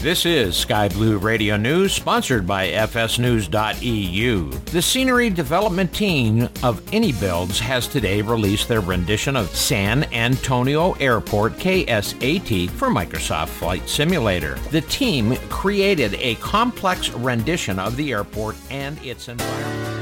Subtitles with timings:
[0.00, 4.48] This is Sky Blue Radio News, sponsored by FSNews.eu.
[4.48, 11.54] The Scenery Development team of Anybuilds has today released their rendition of San Antonio Airport
[11.54, 14.54] KSAT for Microsoft Flight Simulator.
[14.70, 19.97] The team created a complex rendition of the airport and its environment.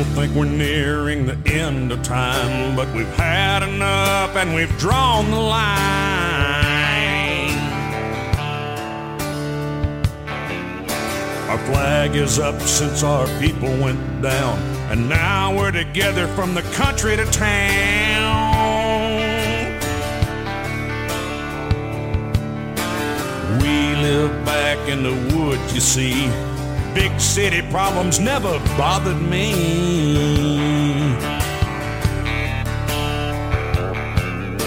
[0.00, 5.30] People think we're nearing the end of time, but we've had enough and we've drawn
[5.30, 5.68] the line.
[11.50, 14.58] Our flag is up since our people went down,
[14.90, 17.60] and now we're together from the country to town.
[23.60, 26.49] We live back in the woods, you see.
[26.94, 29.52] Big city problems never bothered me.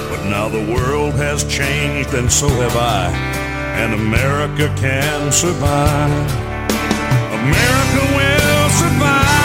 [0.09, 3.11] But now the world has changed and so have I,
[3.75, 6.11] and America can survive.
[7.33, 9.43] America will survive.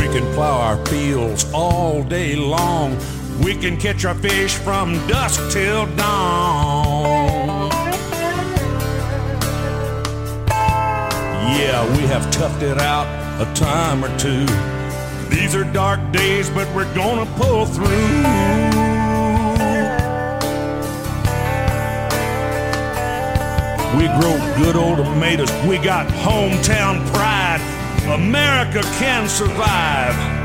[0.00, 2.96] We can plow our fields all day long.
[3.42, 7.70] We can catch our fish from dusk till dawn.
[11.58, 13.06] Yeah, we have toughed it out
[13.40, 14.46] a time or two.
[15.28, 17.86] These are dark days, but we're gonna pull through.
[23.96, 25.50] We grow good old tomatoes.
[25.66, 27.60] We got hometown pride.
[28.06, 30.35] America can survive.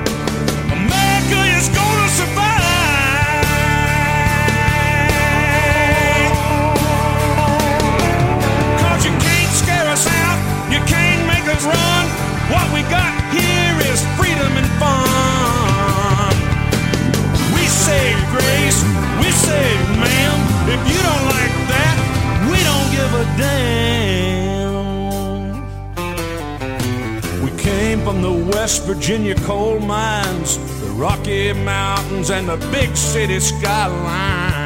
[10.71, 12.05] You can't make us run.
[12.49, 16.33] What we got here is freedom and fun.
[17.53, 18.79] We say grace.
[19.19, 20.39] We say ma'am.
[20.69, 21.95] If you don't like that,
[22.49, 24.71] we don't give a damn.
[27.43, 33.41] We came from the West Virginia coal mines, the Rocky Mountains, and the big city
[33.41, 34.61] skyline.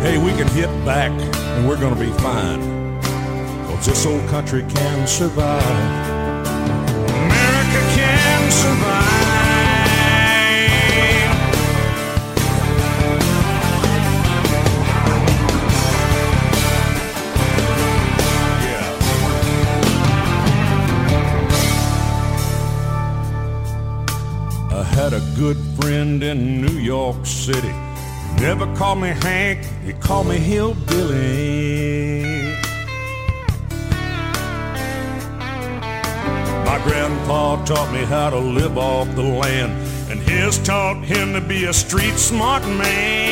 [0.00, 1.12] Hey, we can hit back
[1.56, 2.60] and we're gonna be fine.
[3.66, 5.62] Cause this old country can survive.
[7.08, 9.10] America can survive.
[18.66, 18.96] Yeah.
[24.72, 27.74] I had a good friend in New York City.
[28.38, 29.59] Never called me Hank,
[30.10, 32.22] he called me Hillbilly.
[36.64, 39.70] My grandpa taught me how to live off the land,
[40.10, 43.30] and his taught him to be a street smart man.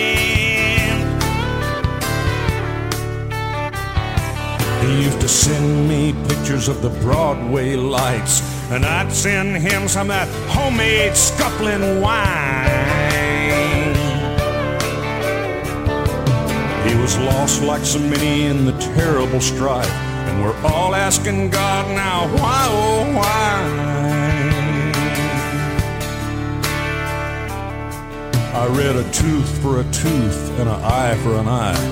[4.80, 8.40] He used to send me pictures of the Broadway lights,
[8.70, 12.57] and I'd send him some of that homemade scuffling wine.
[17.08, 19.90] Was lost like so many in the terrible strife,
[20.28, 23.54] and we're all asking God now, why, oh, why?
[28.52, 31.82] I read a tooth for a tooth and an eye for an eye.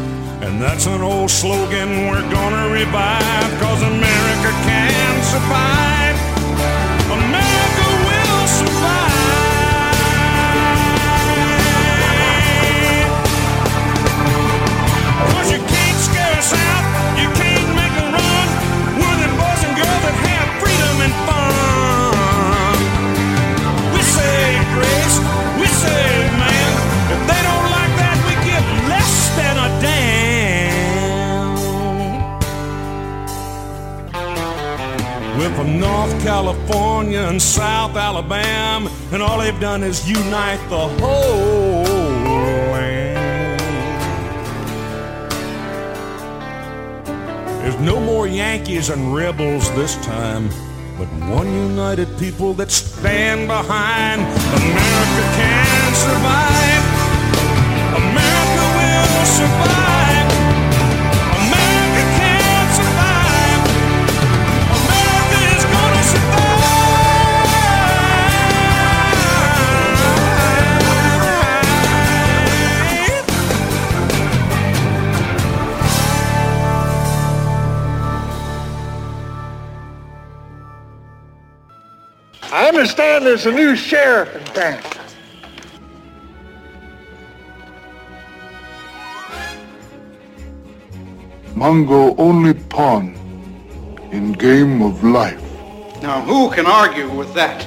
[0.44, 6.15] And that's an old slogan we're gonna revive, cause America can survive.
[35.56, 41.45] From North California and South Alabama, and all they've done is unite the whole
[47.66, 50.48] There's no more Yankees and rebels this time,
[50.96, 56.84] but one united people that stand behind America can survive.
[57.96, 59.85] America will survive.
[82.66, 84.82] I understand there's a new sheriff in town.
[91.54, 93.14] Mongo only pawn
[94.10, 95.40] in game of life.
[96.02, 97.64] Now, who can argue with that?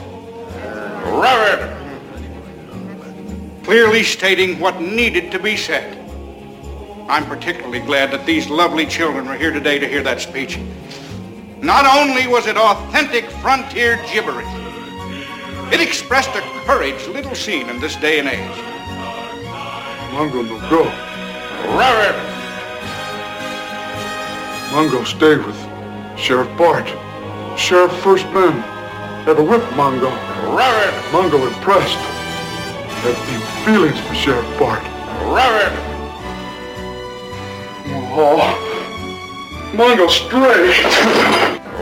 [1.06, 1.78] Robert!
[3.64, 5.98] Clearly stating what needed to be said.
[7.08, 10.60] I'm particularly glad that these lovely children were here today to hear that speech.
[11.62, 14.69] Not only was it authentic frontier gibberish,
[15.72, 18.58] it expressed a courage little seen in this day and age.
[20.12, 20.84] Mongo no go.
[21.78, 22.16] Robert!
[24.72, 25.58] Mongo stay with
[26.20, 26.88] Sheriff Bart.
[27.58, 28.54] Sheriff first man.
[29.26, 30.10] Had a whip Mongo.
[30.56, 30.94] Robert!
[31.12, 31.98] Mongo impressed.
[33.04, 34.84] Had deep feelings for Sheriff Bart.
[35.24, 35.74] Robert!
[38.12, 38.42] Oh,
[39.74, 40.74] Mongo stray.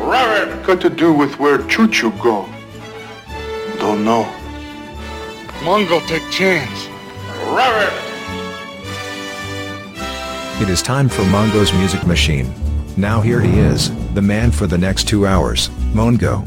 [0.04, 0.66] Robert!
[0.66, 2.50] Got to do with where Choo Choo go.
[3.80, 4.24] Don't know.
[5.60, 6.88] Mongo take chance.
[7.46, 7.94] Robert!
[10.62, 12.52] It is time for Mongo's Music Machine.
[12.98, 16.44] Now here he is, the man for the next two hours, Mongo.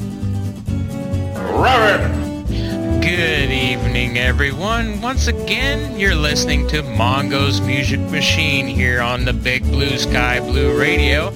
[1.53, 2.17] Robert!
[3.01, 5.01] Good evening, everyone.
[5.01, 10.79] Once again, you're listening to Mongo's Music Machine here on the Big Blue Sky Blue
[10.79, 11.33] Radio.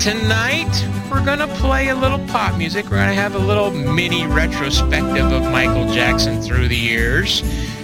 [0.00, 2.84] Tonight, we're going to play a little pop music.
[2.84, 7.42] We're going to have a little mini retrospective of Michael Jackson through the years.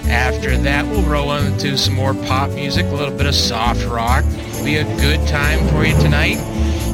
[0.08, 4.24] After that, we'll roll into some more pop music, a little bit of soft rock.
[4.26, 6.36] It'll be a good time for you tonight.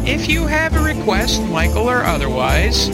[0.06, 2.86] If you have a request, Michael or otherwise,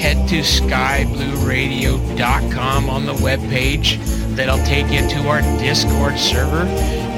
[0.00, 3.98] head to skyblueradio.com on the webpage.
[4.36, 6.64] That'll take you to our Discord server.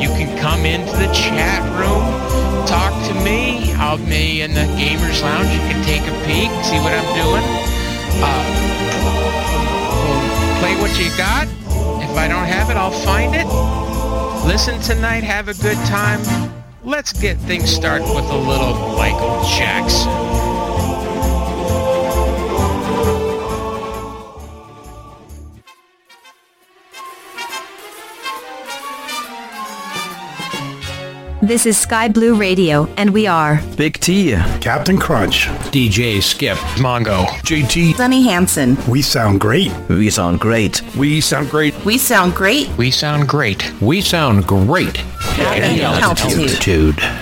[0.00, 2.02] You can come into the chat room,
[2.72, 3.70] talk to me.
[3.74, 5.50] I'll be in the Gamers Lounge.
[5.52, 7.44] You can take a peek, see what I'm doing.
[8.24, 8.44] Uh,
[10.58, 11.48] play what you got.
[12.02, 13.46] If I don't have it, I'll find it.
[14.46, 16.22] Listen tonight, have a good time.
[16.82, 20.51] Let's get things started with a little Michael Jackson.
[31.44, 34.30] This is Sky Blue Radio, and we are Big T.
[34.60, 35.46] Captain Crunch.
[35.72, 36.56] DJ Skip.
[36.78, 37.26] Mongo.
[37.42, 37.96] JT.
[37.96, 38.76] Sunny Hansen.
[38.88, 39.72] We sound great.
[39.88, 40.80] We sound great.
[40.96, 41.74] We sound great.
[41.84, 42.68] We sound great.
[42.78, 43.72] We sound great.
[43.82, 45.00] We sound great.
[45.40, 46.42] At any altitude.
[46.42, 47.21] altitude.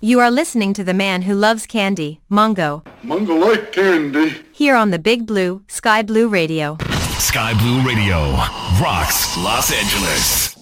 [0.00, 4.42] You are listening to the man who loves candy, Mongo, Mungo like candy.
[4.52, 6.78] here on the Big Blue, Sky Blue Radio.
[7.18, 8.30] Sky Blue Radio
[8.80, 10.57] rocks Los Angeles.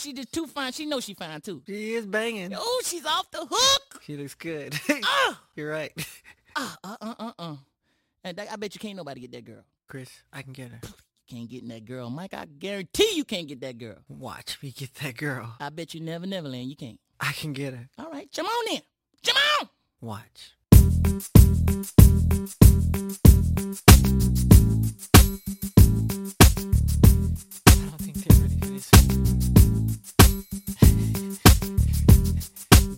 [0.00, 0.72] She just too fine.
[0.72, 1.62] She knows she fine too.
[1.66, 2.52] She is banging.
[2.56, 4.02] Oh, she's off the hook.
[4.02, 4.78] She looks good.
[5.04, 5.92] Oh, You're right.
[6.56, 7.56] uh, uh, uh, uh, uh.
[8.24, 9.62] And I bet you can't nobody get that girl.
[9.88, 10.80] Chris, I can get her.
[10.82, 12.34] You can't get in that girl, Mike.
[12.34, 13.96] I guarantee you can't get that girl.
[14.08, 15.54] Watch me get that girl.
[15.60, 16.68] I bet you never, never land.
[16.68, 16.98] You can't.
[17.20, 17.88] I can get her.
[17.98, 18.82] All right, come on in.
[19.24, 19.68] Come on.
[20.00, 20.52] Watch.
[23.92, 25.99] I don't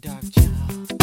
[0.01, 1.02] Dark child.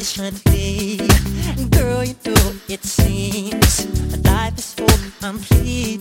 [0.00, 0.96] Patiently.
[1.68, 3.86] Girl, you know it seems
[4.24, 4.86] life is so
[5.20, 5.99] complete.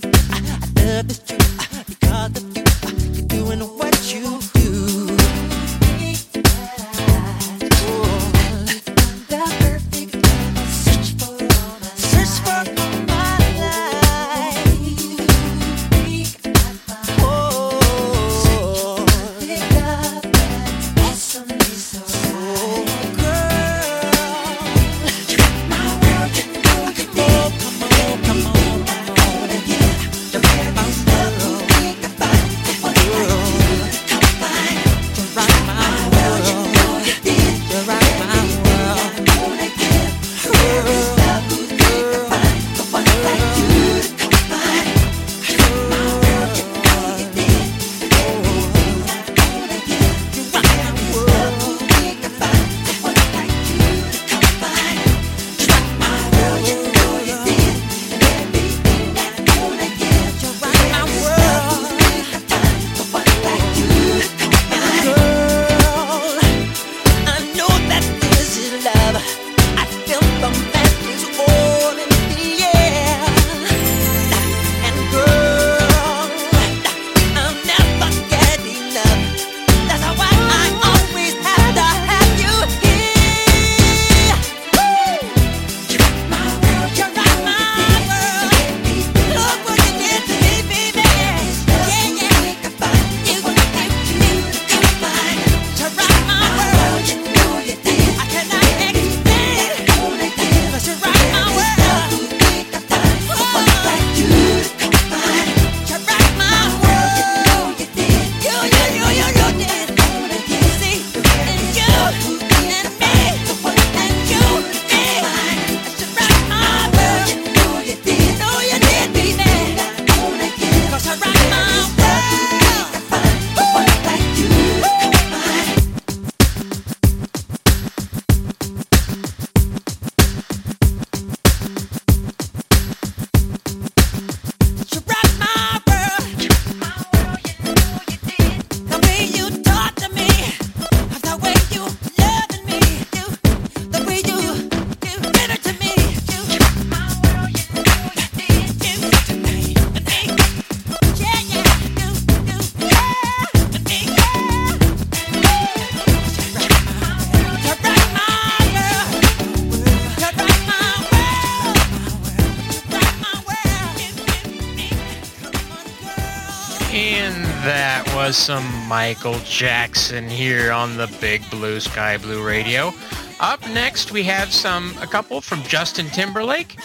[168.37, 172.93] Some Michael Jackson here on the Big Blue Sky Blue Radio.
[173.39, 176.77] Up next, we have some a couple from Justin Timberlake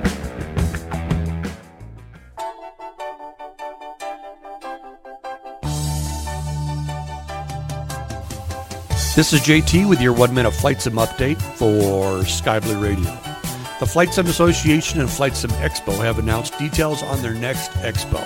[9.15, 13.09] This is JT with your one minute Flight Sim update for Sky Blue Radio.
[13.79, 18.19] The Flight Sim Association and Flight Sim Expo have announced details on their next expo.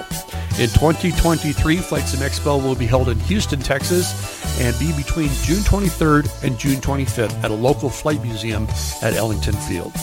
[0.59, 5.59] In 2023, Flight Sim Expo will be held in Houston, Texas, and be between June
[5.59, 8.67] 23rd and June 25th at a local flight museum
[9.03, 9.93] at Ellington Field.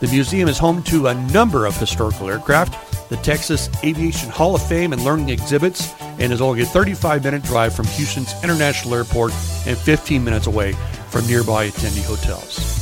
[0.00, 4.66] The museum is home to a number of historical aircraft, the Texas Aviation Hall of
[4.66, 9.32] Fame and learning exhibits, and is only a 35 minute drive from Houston's International Airport
[9.66, 10.72] and 15 minutes away
[11.10, 12.76] from nearby attendee hotels.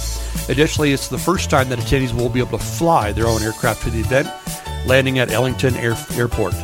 [0.49, 3.83] Additionally, it's the first time that attendees will be able to fly their own aircraft
[3.83, 4.29] to the event,
[4.87, 6.55] landing at Ellington Air- Airport,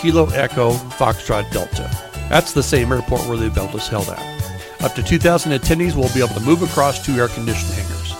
[0.00, 1.90] Kilo Echo Foxtrot Delta.
[2.28, 4.82] That's the same airport where the event was held at.
[4.82, 8.12] Up to 2,000 attendees will be able to move across two air conditioned hangars.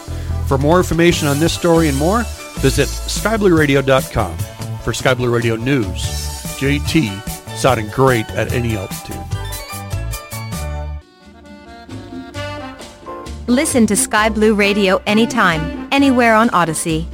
[0.48, 2.24] For more information on this story and more,
[2.58, 4.36] visit skyblueradio.com.
[4.82, 6.02] For Sky Blue Radio News,
[6.58, 9.16] JT sounding great at any altitude.
[13.48, 17.04] Listen to Sky Blue Radio anytime, anywhere on Audacy.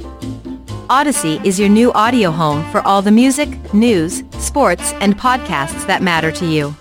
[0.87, 6.01] Audacy is your new audio home for all the music, news, sports, and podcasts that
[6.01, 6.71] matter to you.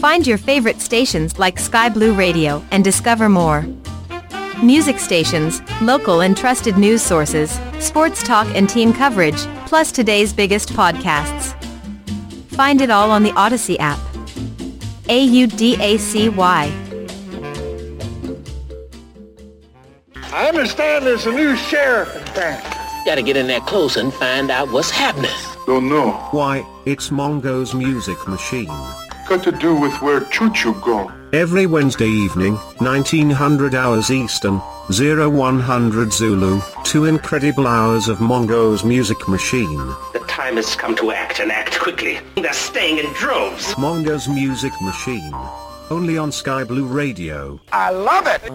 [0.00, 3.66] Find your favorite stations like Sky Blue Radio and discover more.
[4.62, 10.70] Music stations, local and trusted news sources, sports talk and team coverage, plus today's biggest
[10.70, 11.61] podcasts.
[12.52, 13.98] Find it all on the Audacy app.
[15.08, 16.72] A-U-D-A-C-Y.
[20.34, 22.62] I understand there's a new sheriff in town.
[23.04, 25.30] Gotta get in there close and find out what's happening.
[25.66, 26.12] Don't know.
[26.30, 28.66] Why, it's Mongo's music machine.
[29.28, 31.10] Got to do with where choo-choo go.
[31.32, 34.58] Every Wednesday evening, 1900 hours Eastern,
[34.90, 39.78] 0100 Zulu, two incredible hours of Mongo's music machine.
[40.12, 42.18] The time has come to act and act quickly.
[42.34, 43.74] They're staying in droves.
[43.78, 45.32] Mongo's music machine.
[45.88, 47.58] Only on Sky Blue Radio.
[47.72, 48.52] I love it.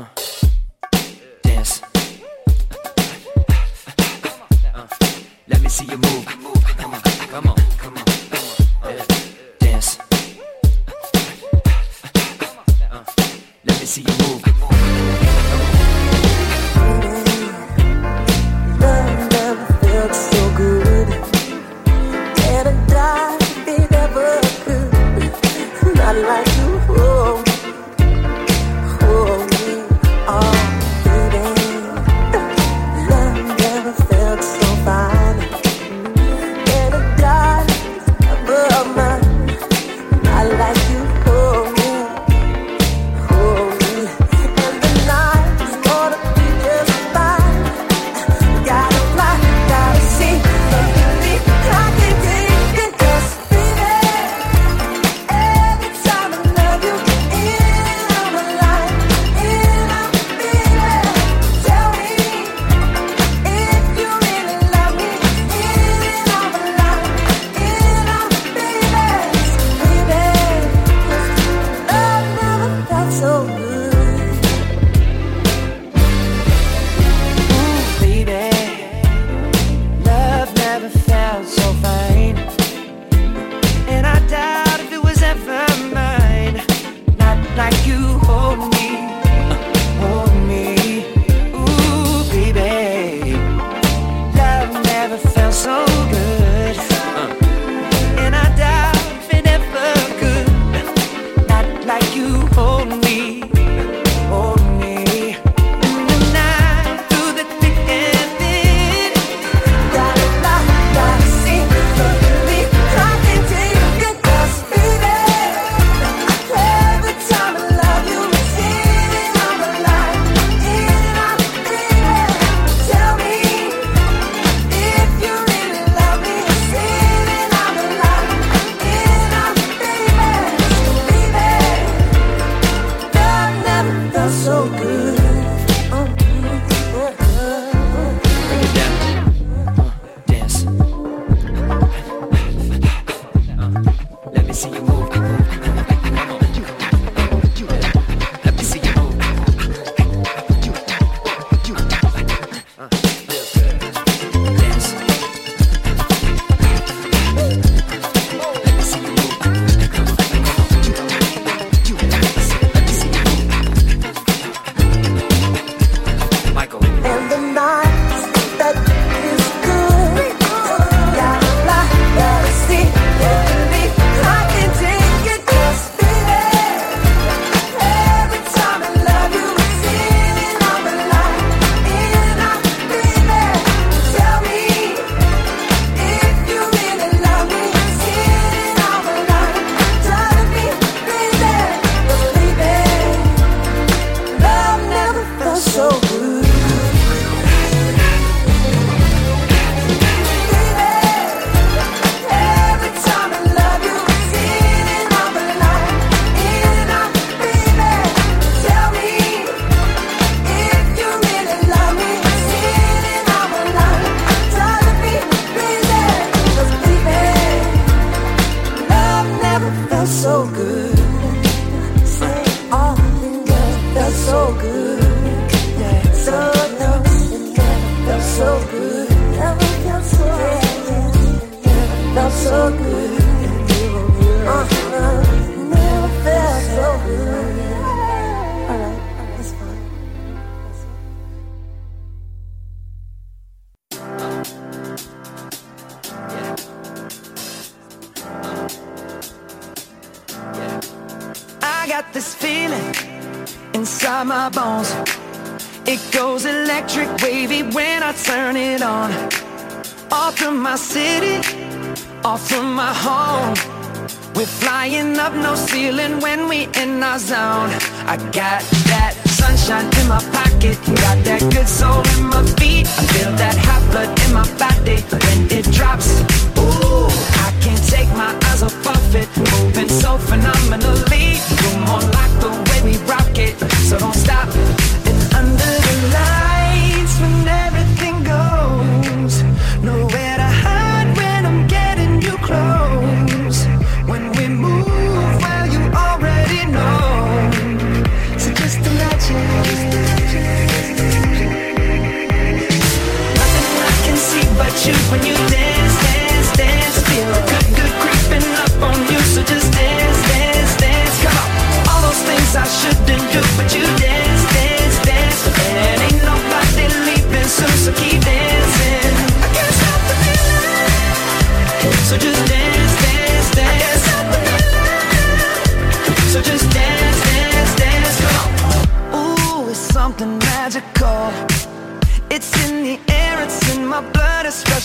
[1.41, 1.81] Dance.
[5.47, 6.25] Let me see you move.
[6.27, 7.55] Come on, come on,
[13.87, 14.76] see you move.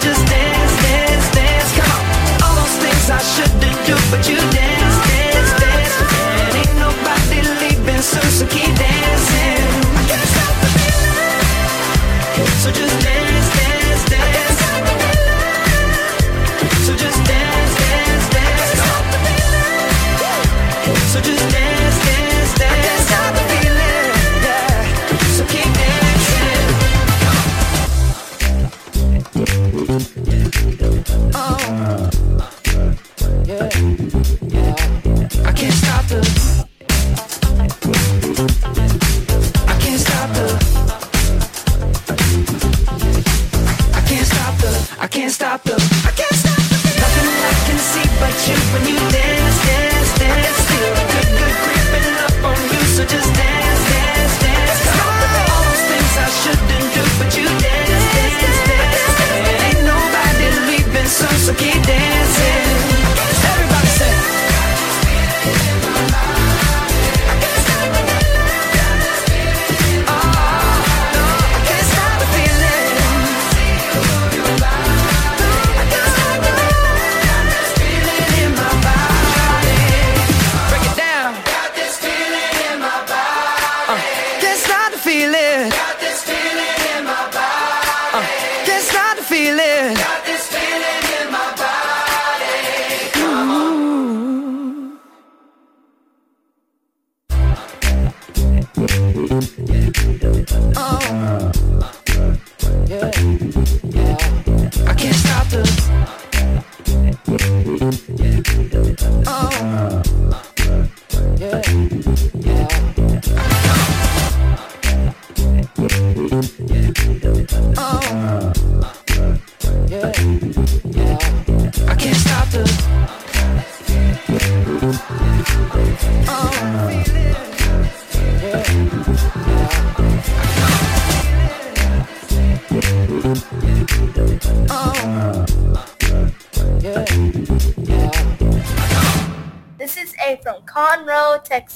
[0.00, 0.27] just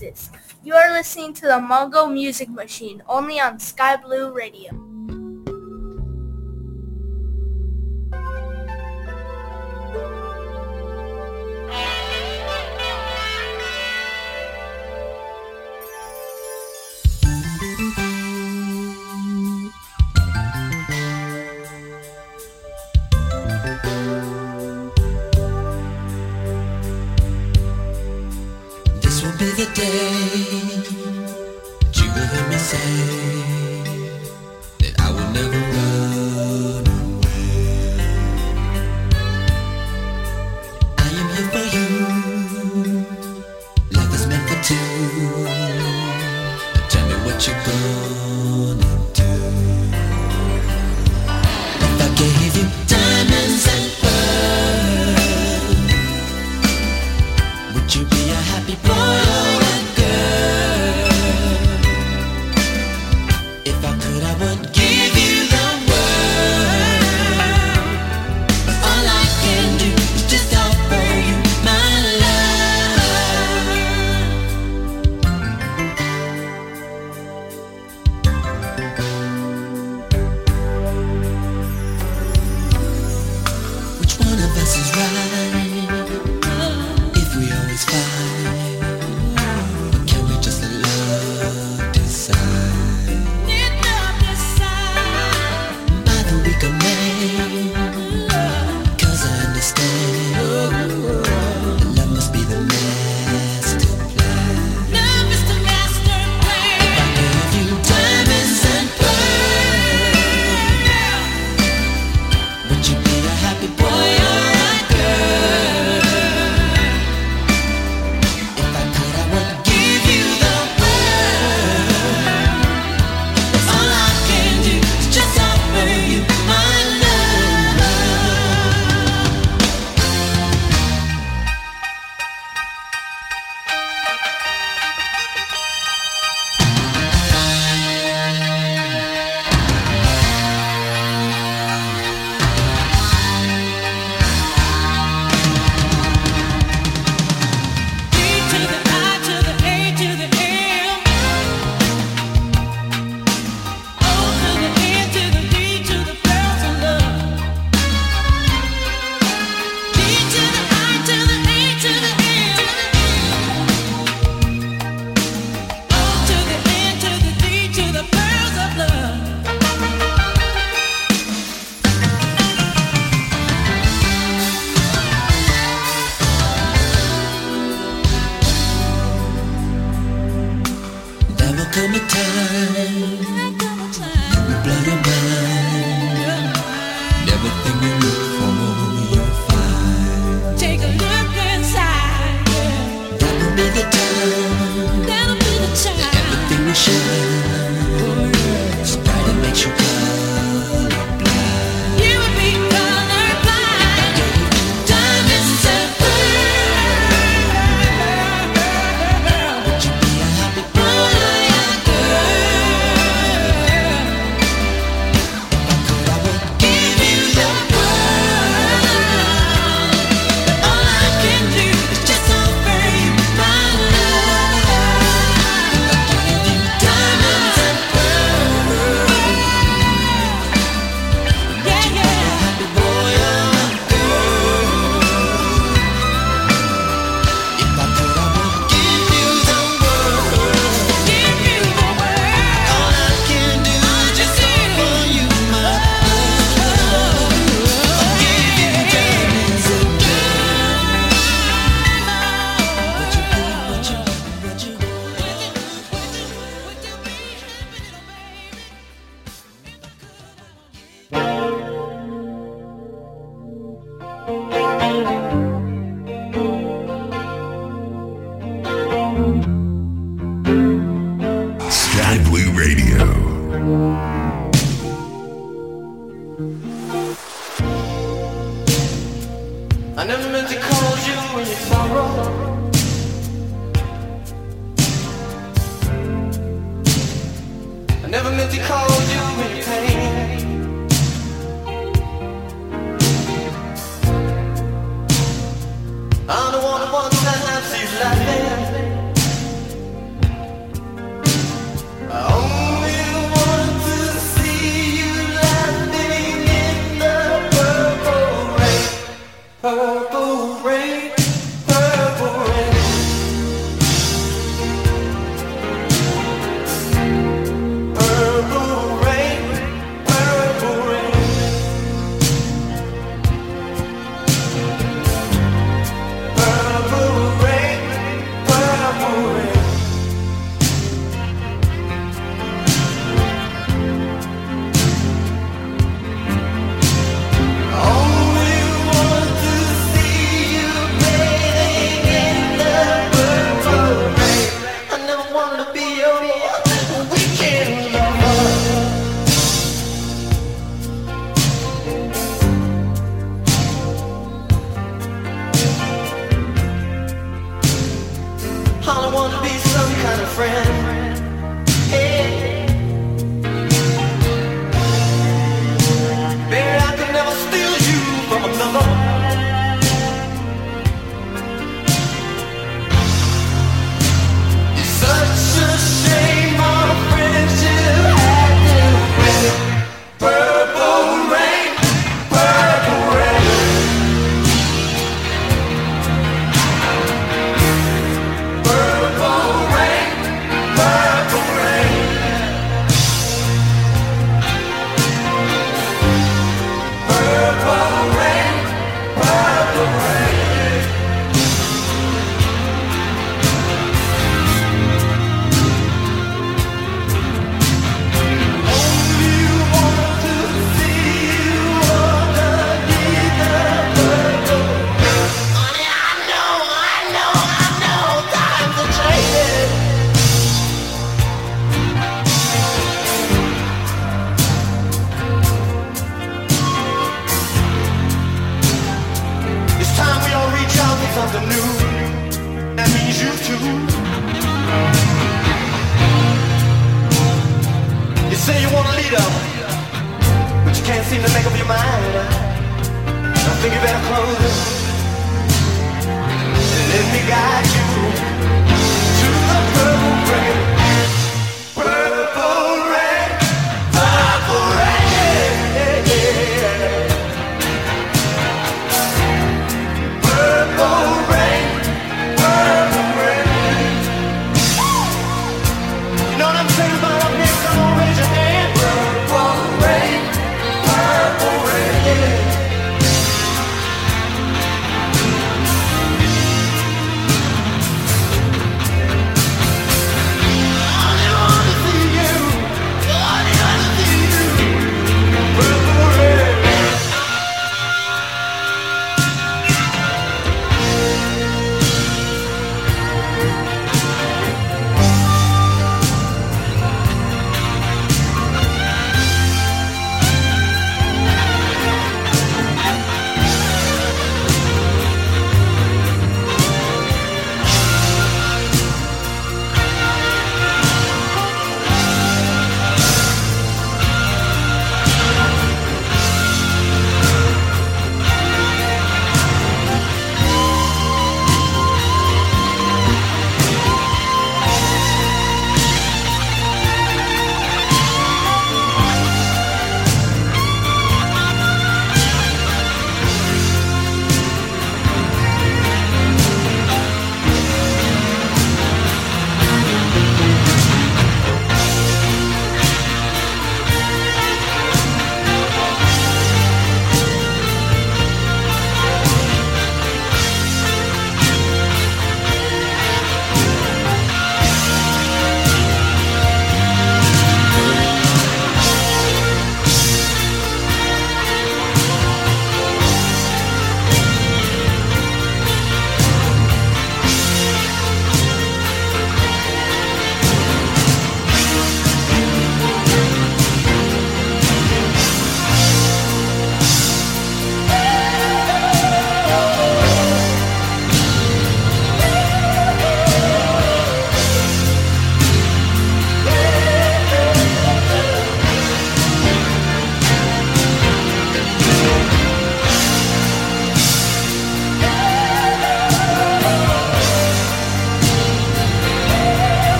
[0.00, 0.30] Texas.
[0.64, 4.79] You are listening to the Mongo Music Machine only on Sky Blue Radio.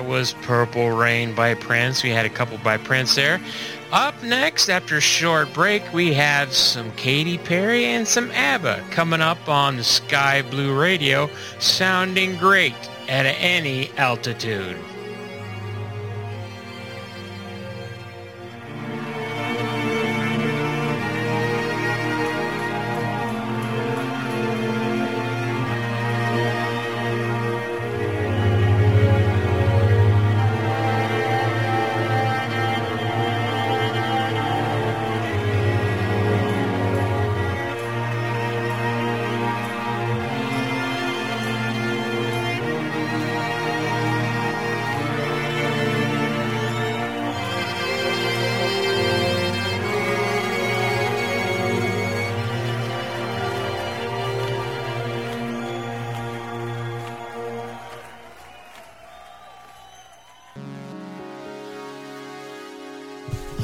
[0.00, 2.02] That was Purple Rain by Prince.
[2.02, 3.38] We had a couple by Prince there.
[3.92, 9.20] Up next, after a short break, we have some Katy Perry and some ABBA coming
[9.20, 11.28] up on Sky Blue Radio,
[11.58, 12.72] sounding great
[13.08, 14.78] at any altitude.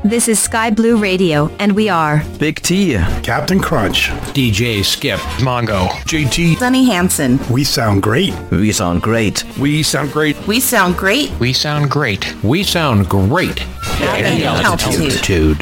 [0.06, 2.94] This is Sky Blue Radio, and we are Big T,
[3.24, 7.40] Captain Crunch, DJ Skip, Mongo, JT, Sunny Hansen.
[7.50, 8.32] We sound great.
[8.52, 9.44] We sound great.
[9.58, 10.38] We sound great.
[10.46, 11.32] We sound great.
[11.40, 12.44] We sound great.
[12.44, 13.66] We sound great
[14.00, 15.62] at altitude.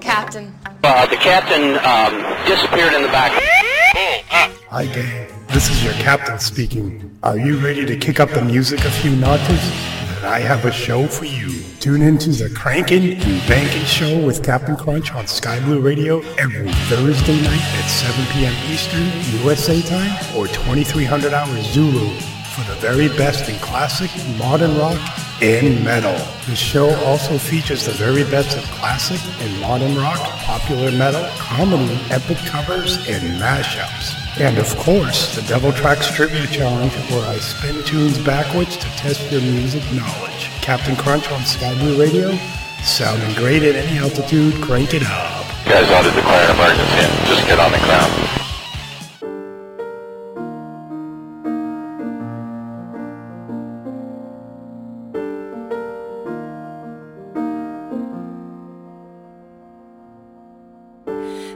[0.00, 0.54] Captain.
[0.84, 3.32] Uh, the captain um, disappeared in the back.
[4.70, 5.33] Hi, gang.
[5.54, 7.16] This is your captain speaking.
[7.22, 9.62] Are you ready to kick up the music a few notches?
[10.10, 11.62] Then I have a show for you.
[11.78, 16.72] Tune into the Crankin' and Bankin' Show with Captain Crunch on Sky Blue Radio every
[16.90, 18.52] Thursday night at 7 p.m.
[18.68, 19.06] Eastern
[19.44, 22.10] USA time or 2300 hours Zulu
[22.50, 24.98] for the very best in classic, modern rock,
[25.40, 26.18] and metal.
[26.48, 31.96] The show also features the very best of classic and modern rock, popular metal, comedy,
[32.10, 34.23] epic covers, and mashups.
[34.36, 39.30] And of course, the Devil Tracks Trivia Challenge, where I spin tunes backwards to test
[39.30, 40.50] your music knowledge.
[40.60, 42.36] Captain Crunch on Sky Blue Radio,
[42.82, 45.46] sounding great at any altitude, crank it up.
[45.66, 48.12] You guys ought to declare an emergency and just get on the ground.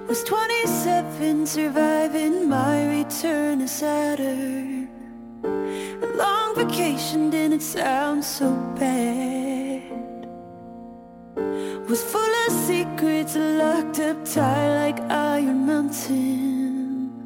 [0.07, 1.88] Was 27 surviving
[3.23, 4.89] my return to Saturn?
[5.45, 9.83] A long vacation didn't sound so bad.
[11.89, 17.25] Was full of secrets locked up tight like Iron Mountain.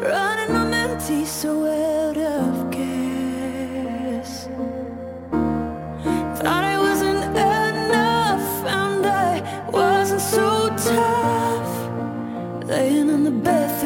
[0.00, 4.48] Running on empty, so out of gas.
[6.38, 12.66] Thought I wasn't enough, found I wasn't so tough.
[12.66, 13.77] Laying on the bathroom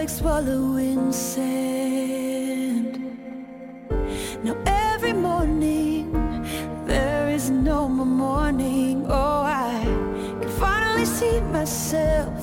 [0.00, 2.96] like swallowing sand.
[4.42, 6.10] Now every morning
[6.86, 9.04] there is no more morning.
[9.06, 9.84] Oh, I
[10.40, 12.39] can finally see myself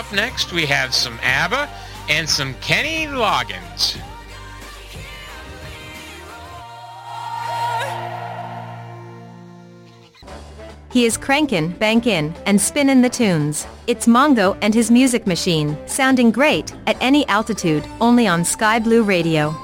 [0.00, 1.68] Up next, we have some ABBA
[2.08, 4.00] and some Kenny Loggins.
[10.90, 13.66] He is crankin', bankin', and spinnin' the tunes.
[13.86, 19.02] It's Mongo and his music machine, sounding great at any altitude, only on Sky Blue
[19.02, 19.54] Radio.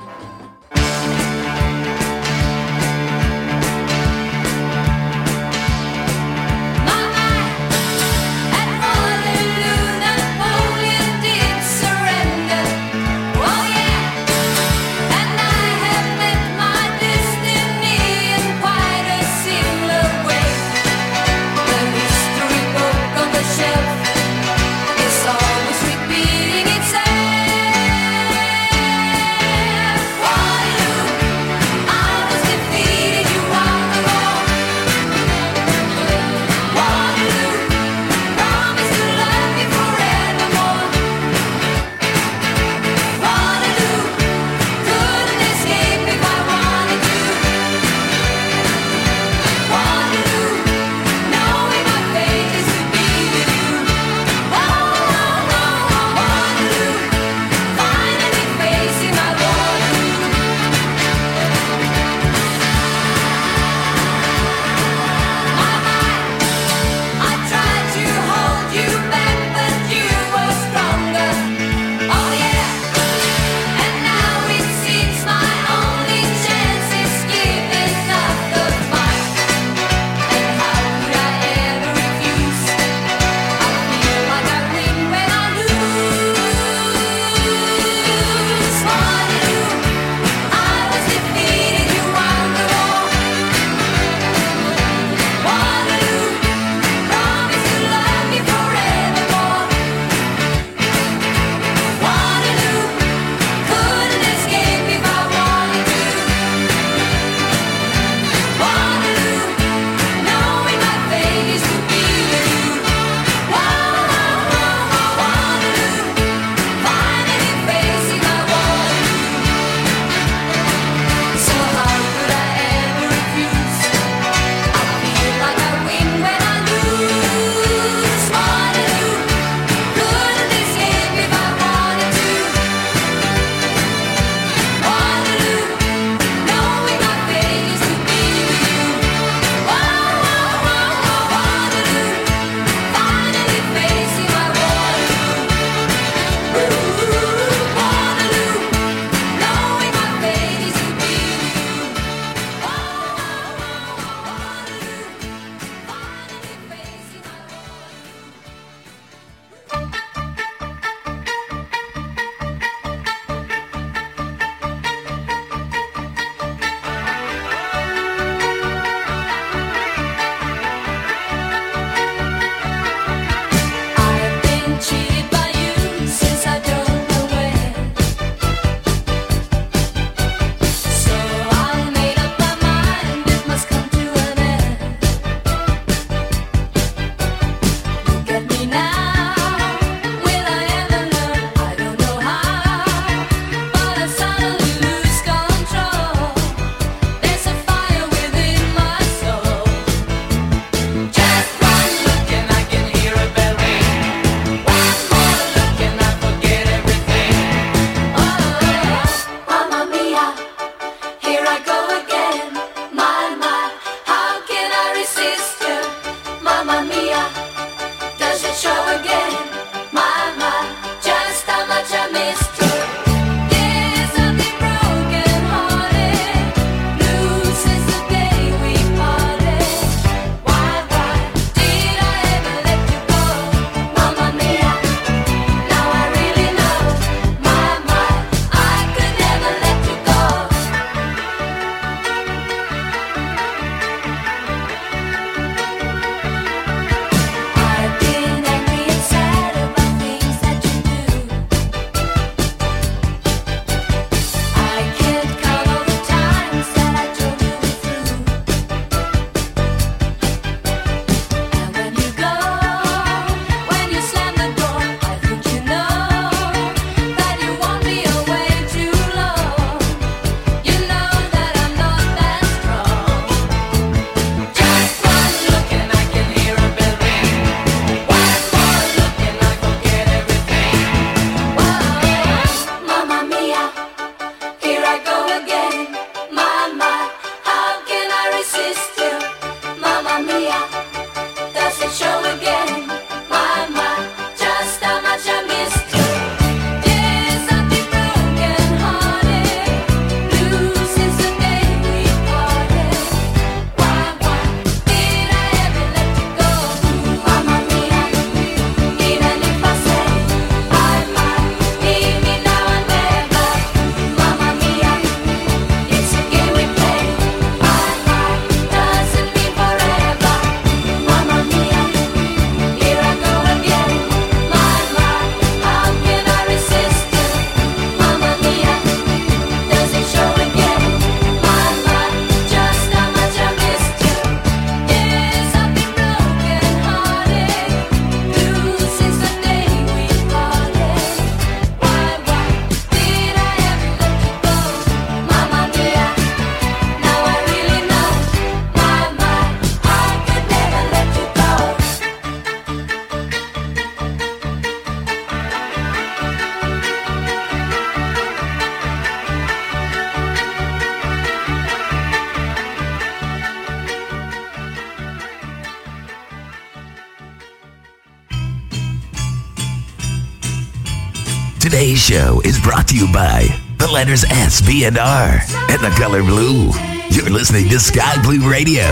[372.06, 376.22] show is brought to you by the letters S, B, and R, and the color
[376.22, 376.70] blue.
[377.10, 378.86] You're listening to Sky Blue Radio,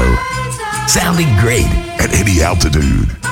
[0.88, 1.70] sounding great
[2.00, 3.23] at any altitude.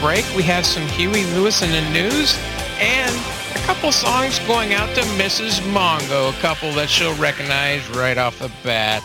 [0.00, 2.34] Break, we have some Huey Lewis and the News
[2.78, 3.14] and
[3.54, 5.60] a couple songs going out to Mrs.
[5.72, 9.04] Mongo, a couple that she'll recognize right off the bat.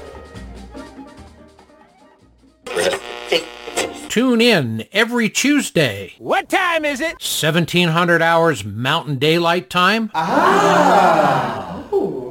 [4.10, 6.14] Tune in every Tuesday.
[6.19, 7.14] What time is it?
[7.14, 10.11] 1700 hours Mountain Daylight Time.
[10.14, 11.84] Ah.
[11.91, 12.22] Oh,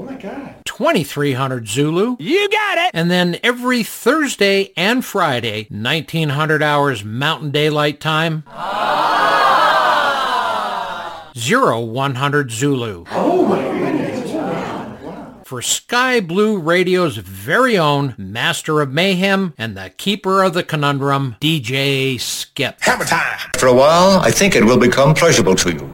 [0.62, 2.16] my 2300 Zulu.
[2.18, 2.90] You got it.
[2.94, 8.44] And then every Thursday and Friday, 1900 hours Mountain Daylight Time.
[11.34, 13.05] 0100 Zulu.
[13.10, 14.22] Oh, my goodness.
[15.47, 21.36] For Sky Blue Radio's very own Master of Mayhem and the Keeper of the Conundrum,
[21.40, 22.80] DJ Skip.
[22.80, 23.39] Hammer time.
[23.59, 25.93] For a while, I think it will become pleasurable to you.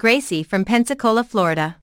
[0.00, 1.76] Gracie from Pensacola, Florida.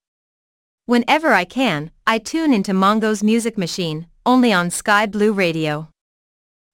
[0.87, 5.89] Whenever I can, I tune into Mongo's music machine, only on Sky Blue Radio.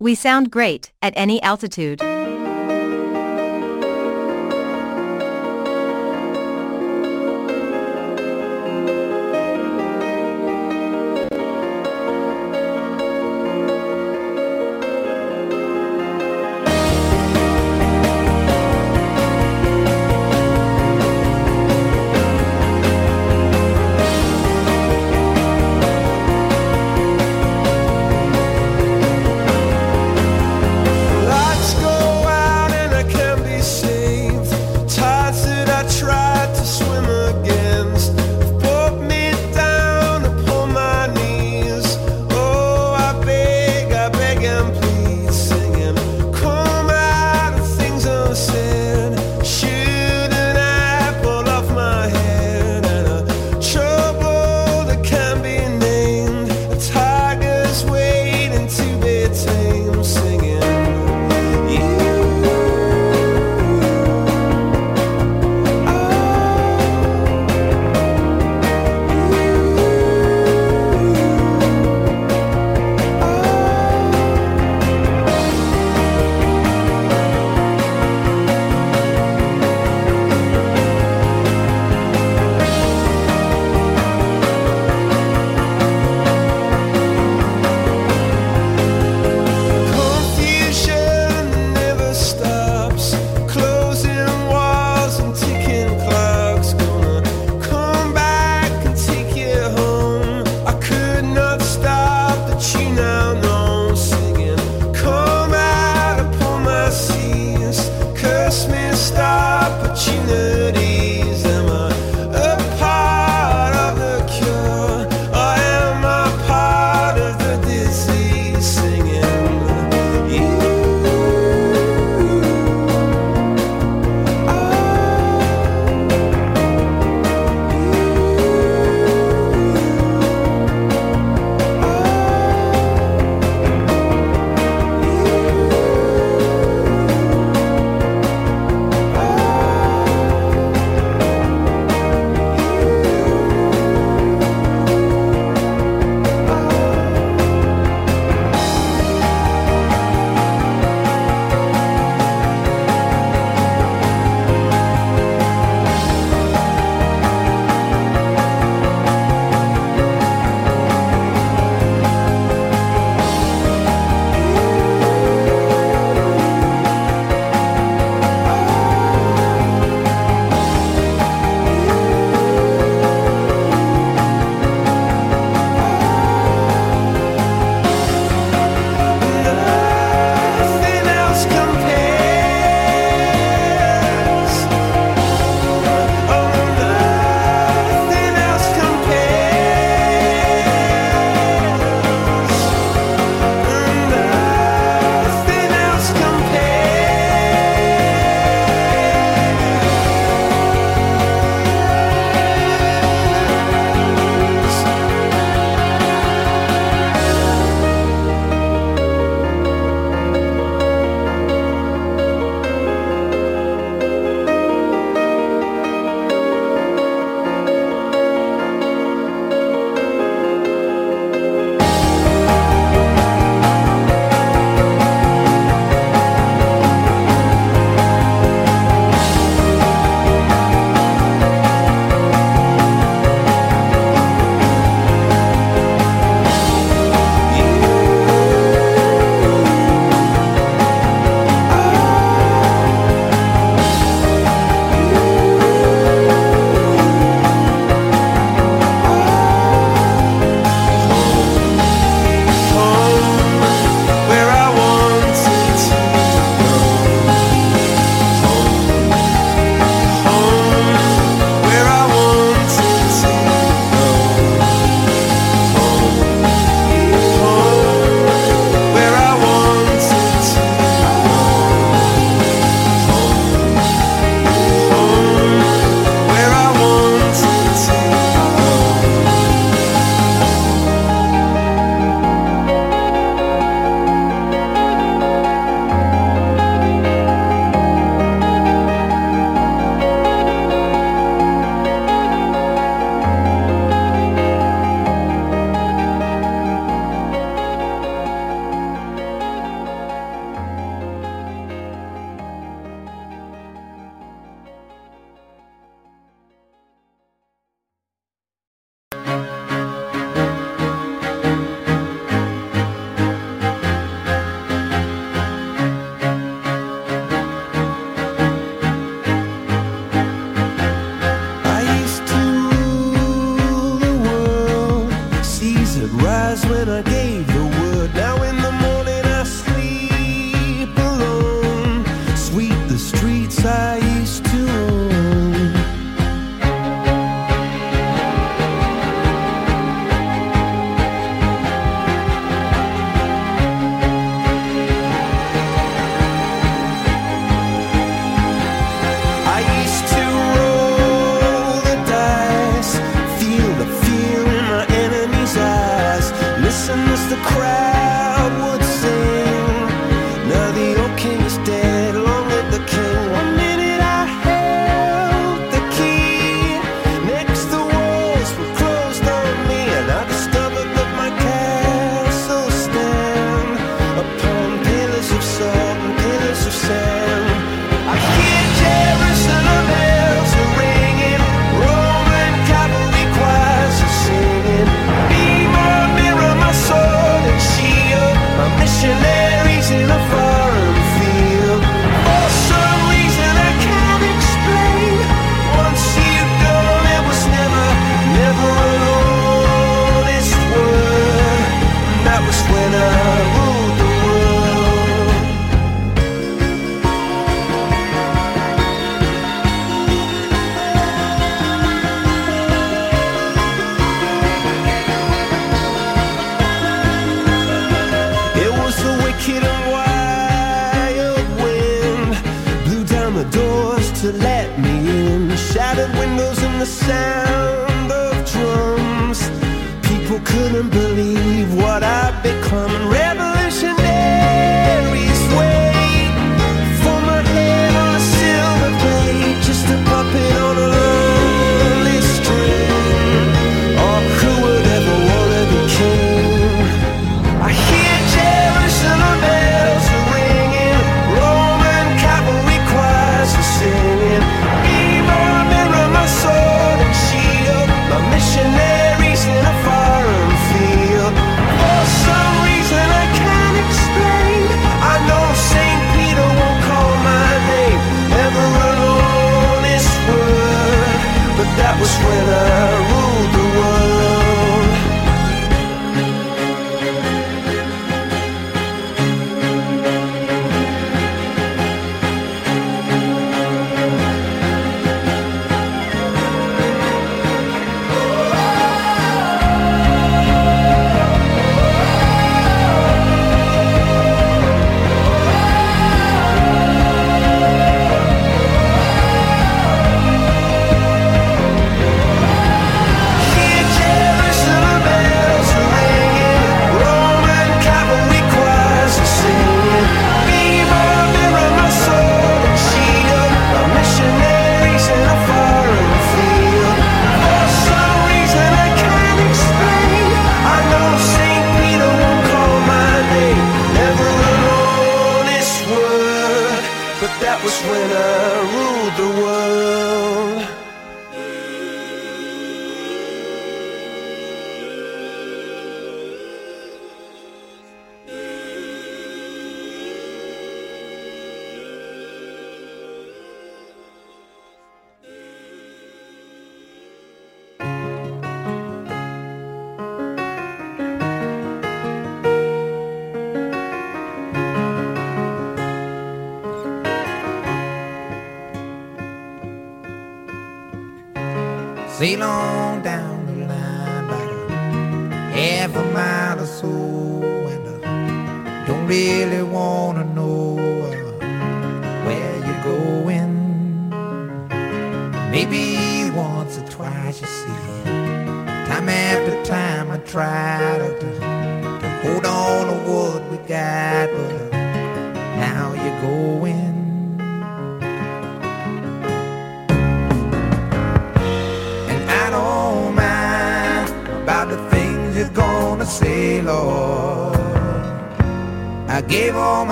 [0.00, 2.00] We sound great, at any altitude.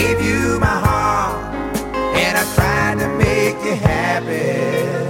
[0.00, 1.54] gave you my heart,
[2.16, 5.09] and I tried to make you happy.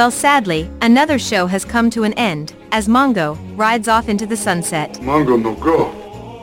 [0.00, 4.34] Well, sadly, another show has come to an end as Mongo rides off into the
[4.34, 4.94] sunset.
[5.02, 5.92] Mongo no go.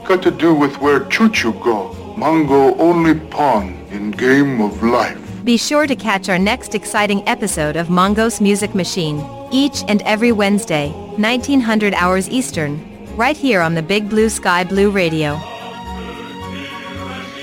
[0.08, 1.90] Got to do with where Choo-Choo go.
[2.16, 5.20] Mongo only pawn in game of life.
[5.44, 10.32] Be sure to catch our next exciting episode of Mongo's Music Machine each and every
[10.32, 12.80] Wednesday, 1900 hours Eastern,
[13.18, 15.34] right here on the Big Blue Sky Blue Radio.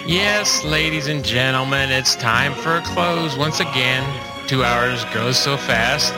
[0.06, 4.04] Yes, ladies and gentlemen, it's time for a close once again.
[4.46, 6.12] Two hours goes so fast.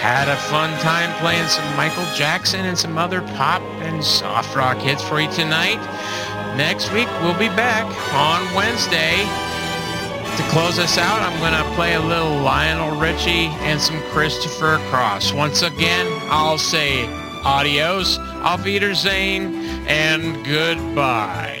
[0.00, 4.76] Had a fun time playing some Michael Jackson and some other pop and soft rock
[4.76, 5.78] hits for you tonight.
[6.56, 9.16] Next week we'll be back on Wednesday.
[10.36, 14.78] To close us out, I'm going to play a little Lionel Richie and some Christopher
[14.90, 15.32] Cross.
[15.32, 17.06] Once again, I'll say
[17.44, 19.54] adios, auf Wiedersehen,
[19.86, 21.59] and goodbye.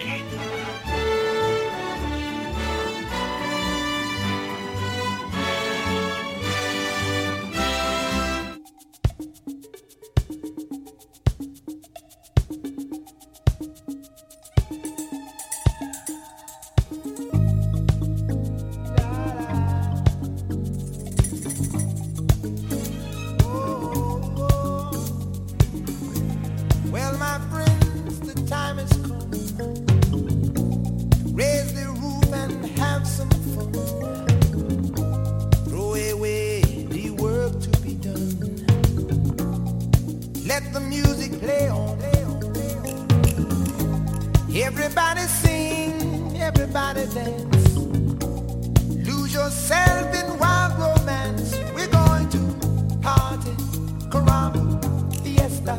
[55.22, 55.76] Fiesta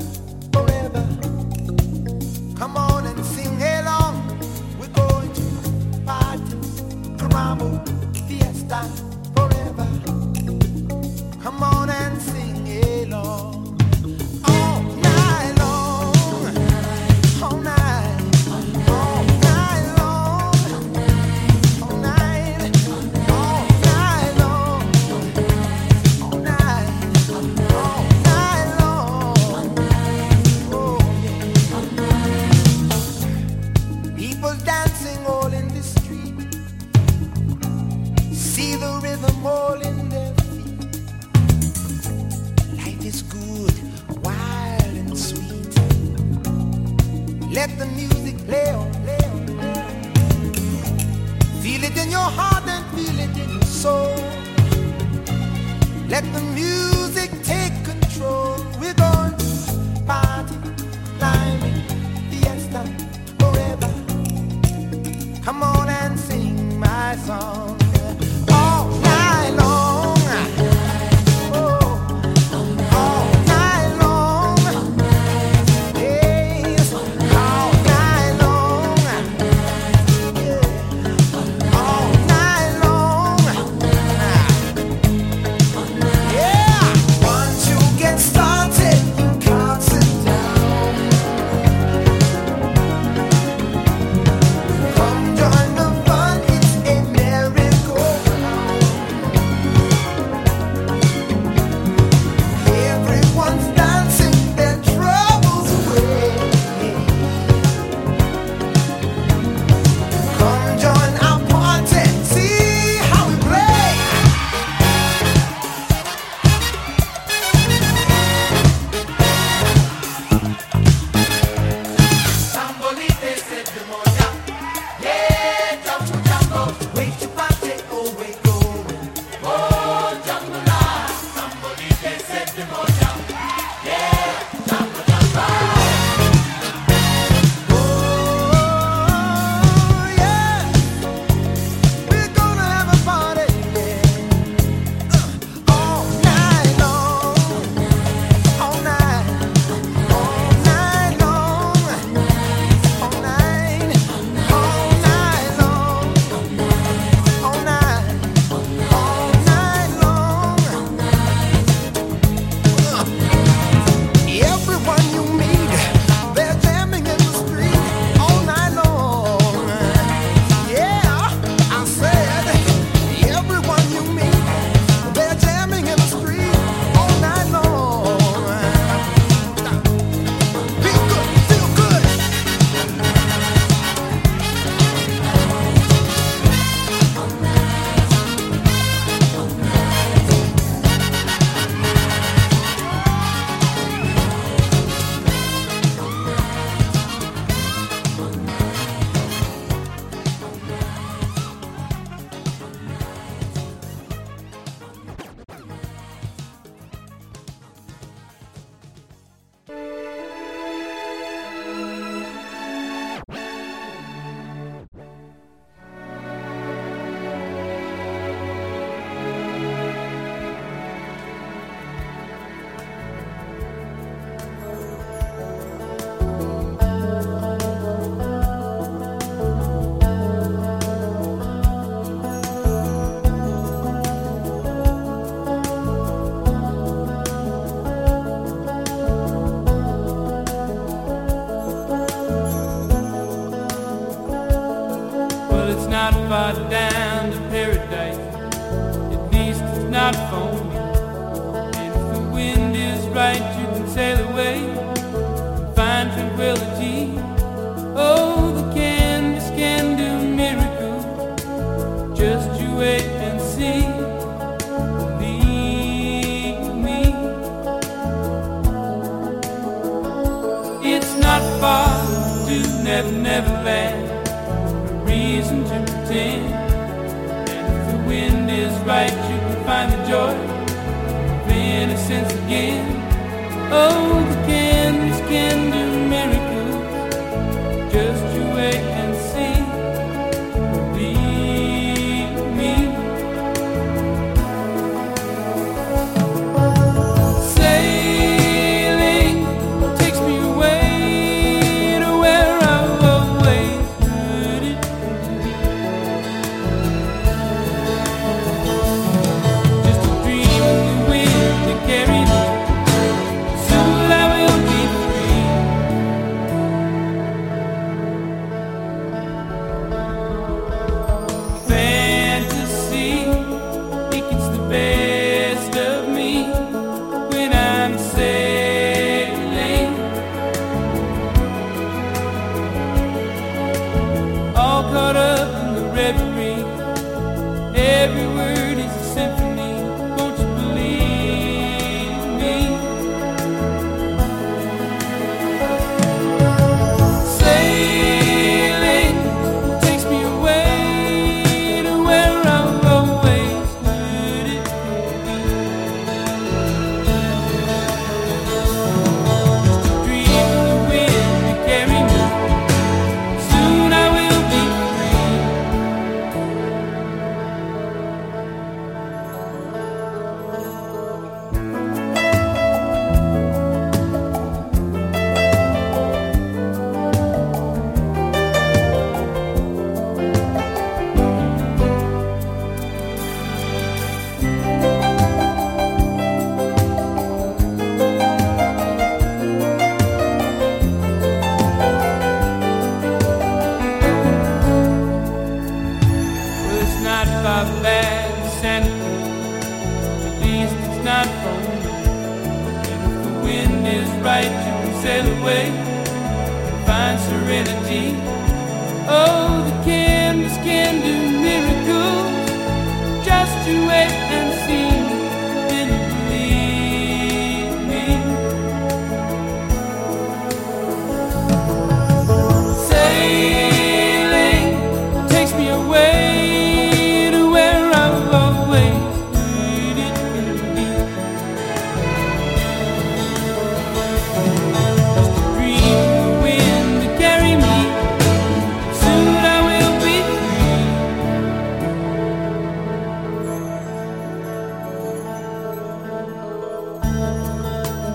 [0.51, 1.30] forever.